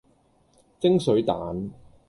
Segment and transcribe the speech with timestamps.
[0.79, 1.69] 蒸水蛋